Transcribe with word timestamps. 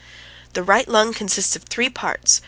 "The 0.55 0.63
right 0.63 0.87
lung 0.87 1.13
consists 1.13 1.55
of 1.55 1.61
three 1.61 1.87
parts 1.87 2.39